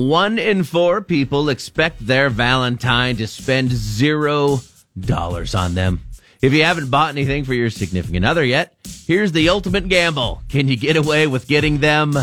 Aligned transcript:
One 0.00 0.38
in 0.38 0.64
four 0.64 1.02
people 1.02 1.50
expect 1.50 2.06
their 2.06 2.30
Valentine 2.30 3.16
to 3.16 3.26
spend 3.26 3.70
zero 3.70 4.60
dollars 4.98 5.54
on 5.54 5.74
them. 5.74 6.00
If 6.40 6.54
you 6.54 6.64
haven't 6.64 6.88
bought 6.88 7.10
anything 7.10 7.44
for 7.44 7.52
your 7.52 7.68
significant 7.68 8.24
other 8.24 8.42
yet, 8.42 8.74
here's 9.06 9.32
the 9.32 9.50
ultimate 9.50 9.88
gamble. 9.88 10.42
Can 10.48 10.68
you 10.68 10.76
get 10.78 10.96
away 10.96 11.26
with 11.26 11.46
getting 11.46 11.80
them 11.80 12.14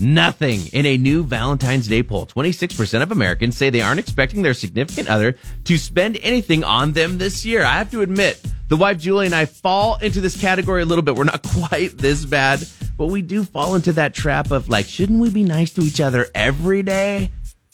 nothing? 0.00 0.66
In 0.72 0.86
a 0.86 0.98
new 0.98 1.22
Valentine's 1.22 1.86
Day 1.86 2.02
poll, 2.02 2.26
26% 2.26 3.00
of 3.00 3.12
Americans 3.12 3.56
say 3.56 3.70
they 3.70 3.80
aren't 3.80 4.00
expecting 4.00 4.42
their 4.42 4.52
significant 4.52 5.08
other 5.08 5.36
to 5.66 5.78
spend 5.78 6.18
anything 6.22 6.64
on 6.64 6.94
them 6.94 7.18
this 7.18 7.46
year. 7.46 7.62
I 7.62 7.78
have 7.78 7.92
to 7.92 8.02
admit, 8.02 8.44
the 8.66 8.76
wife 8.76 8.98
Julie 8.98 9.26
and 9.26 9.36
I 9.36 9.44
fall 9.44 9.98
into 9.98 10.20
this 10.20 10.40
category 10.40 10.82
a 10.82 10.86
little 10.86 11.02
bit. 11.02 11.14
We're 11.14 11.22
not 11.22 11.42
quite 11.46 11.96
this 11.96 12.24
bad, 12.24 12.66
but 13.00 13.06
we 13.06 13.22
do 13.22 13.44
fall 13.44 13.76
into 13.76 13.94
that 13.94 14.12
trap 14.12 14.50
of 14.50 14.68
like, 14.68 14.84
shouldn't 14.84 15.20
we 15.20 15.30
be 15.30 15.42
nice 15.42 15.72
to 15.72 15.80
each 15.80 16.02
other 16.02 16.26
every 16.34 16.82
day? 16.82 17.30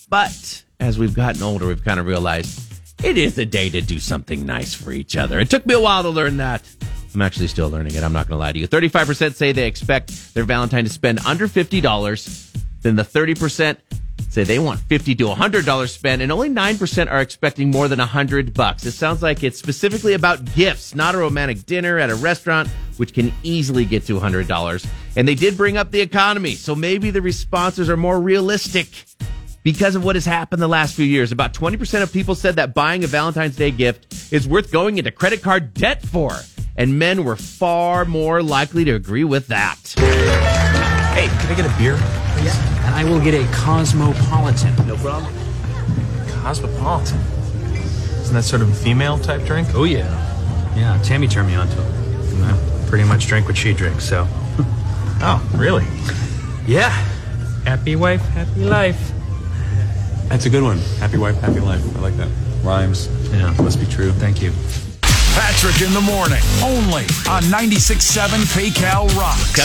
But 0.09 0.63
as 0.79 1.01
we've 1.01 1.15
gotten 1.15 1.43
older, 1.43 1.67
we've 1.67 1.85
kind 1.85 1.99
of 1.99 2.07
realized 2.07 2.73
it 3.03 3.19
is 3.19 3.37
a 3.37 3.45
day 3.45 3.69
to 3.71 3.81
do 3.81 3.99
something 3.99 4.47
nice 4.47 4.73
for 4.73 4.93
each 4.93 5.17
other. 5.17 5.41
It 5.41 5.51
took 5.51 5.67
me 5.67 5.75
a 5.75 5.81
while 5.81 6.05
to 6.05 6.11
learn 6.11 6.37
that. 6.37 6.63
I'm 7.13 7.23
actually 7.23 7.49
still 7.49 7.69
learning 7.69 7.97
it. 7.97 8.05
I'm 8.05 8.13
not 8.13 8.29
going 8.29 8.39
to 8.39 8.41
lie 8.41 8.53
to 8.53 8.59
you. 8.61 8.69
35% 8.69 9.35
say 9.35 9.51
they 9.51 9.67
expect 9.67 10.33
their 10.33 10.45
Valentine 10.45 10.85
to 10.85 10.91
spend 10.91 11.19
under 11.27 11.49
$50. 11.49 12.63
Then 12.83 12.95
the 12.95 13.03
30% 13.03 13.79
say 14.29 14.45
they 14.45 14.61
want 14.61 14.79
50 14.79 15.17
to 15.17 15.25
$100 15.25 15.89
spent 15.89 16.23
and 16.23 16.31
only 16.31 16.51
9% 16.51 17.11
are 17.11 17.21
expecting 17.21 17.73
more 17.73 17.89
than 17.89 17.99
100 17.99 18.55
bucks. 18.55 18.87
It 18.87 18.93
sounds 18.93 19.25
like 19.25 19.43
it's 19.43 19.59
specifically 19.59 20.13
about 20.13 20.45
gifts, 20.55 20.95
not 20.95 21.17
a 21.17 21.19
romantic 21.19 21.67
dinner 21.67 21.99
at 21.99 22.11
a 22.11 22.15
restaurant, 22.15 22.69
which 22.99 23.15
can 23.15 23.33
easily 23.43 23.85
get 23.85 24.05
to 24.07 24.19
$100. 24.19 24.87
And 25.17 25.27
they 25.27 25.35
did 25.35 25.57
bring 25.57 25.77
up 25.77 25.91
the 25.91 26.01
economy. 26.01 26.55
So 26.55 26.75
maybe 26.75 27.11
the 27.11 27.23
responses 27.23 27.89
are 27.89 27.97
more 27.97 28.21
realistic 28.21 28.89
because 29.63 29.97
of 29.97 30.05
what 30.05 30.15
has 30.15 30.25
happened 30.25 30.63
the 30.63 30.69
last 30.69 30.95
few 30.95 31.05
years. 31.05 31.33
About 31.33 31.53
20% 31.53 32.03
of 32.03 32.13
people 32.13 32.35
said 32.35 32.57
that 32.57 32.73
buying 32.73 33.03
a 33.03 33.07
Valentine's 33.07 33.57
Day 33.57 33.71
gift 33.71 34.33
is 34.33 34.47
worth 34.47 34.71
going 34.71 34.99
into 34.99 35.11
credit 35.11 35.43
card 35.43 35.75
debt 35.75 36.03
for. 36.03 36.33
And 36.77 36.99
men 36.99 37.25
were 37.25 37.37
far 37.37 38.05
more 38.05 38.43
likely 38.43 38.85
to 38.85 38.93
agree 38.95 39.25
with 39.25 39.49
that. 39.49 39.95
Hey, 39.97 41.27
can 41.27 41.53
I 41.53 41.55
get 41.57 41.67
a 41.67 41.79
beer? 41.79 41.95
Yeah. 42.45 42.87
And 42.87 42.95
I 42.95 43.05
will 43.05 43.21
get 43.21 43.35
a 43.35 43.45
Cosmopolitan. 43.53 44.87
No 44.87 44.97
problem. 44.99 45.35
Cosmopolitan. 46.43 47.19
Isn't 48.21 48.35
that 48.35 48.45
sort 48.45 48.63
of 48.63 48.71
a 48.71 48.75
female 48.75 49.19
type 49.19 49.45
drink? 49.47 49.69
Oh, 49.75 49.85
yeah. 49.85 50.07
Yeah, 50.77 51.01
Tammy 51.03 51.27
turned 51.27 51.49
me 51.49 51.55
on 51.55 51.69
to 51.69 51.81
it. 51.81 51.97
And 52.87 52.89
I 52.89 52.91
pretty 52.91 53.05
much 53.05 53.27
drink 53.27 53.47
what 53.47 53.57
she 53.57 53.73
drinks, 53.73 54.09
so. 54.09 54.27
Oh, 55.19 55.41
really? 55.55 55.87
Yeah. 56.67 56.91
Happy 57.65 57.97
wife, 57.97 58.21
happy 58.21 58.61
life. 58.67 59.13
That's 60.29 60.45
a 60.45 60.51
good 60.51 60.63
one. 60.63 60.77
Happy 61.01 61.17
wife, 61.17 61.37
happy 61.41 61.59
life. 61.61 61.83
I 61.97 62.01
like 62.01 62.17
that. 62.19 62.29
Rhymes. 62.63 63.09
Yeah. 63.33 63.51
Must 63.63 63.81
be 63.81 63.87
true. 63.87 64.13
Thank 64.13 64.43
you. 64.43 64.53
Patrick 65.01 65.81
in 65.81 65.95
the 65.95 66.03
morning, 66.03 66.43
only 66.63 67.05
on 67.31 67.45
96.7 67.45 68.45
KCAL 68.53 69.09
Rocks. 69.17 69.57